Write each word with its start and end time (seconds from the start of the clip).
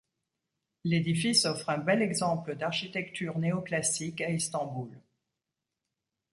L'édifice 0.83 1.45
offre 1.45 1.69
un 1.69 1.77
bel 1.77 2.01
exemple 2.01 2.55
d’architecture 2.55 3.37
néoclassique 3.37 4.21
à 4.21 4.31
Istamboul. 4.31 4.99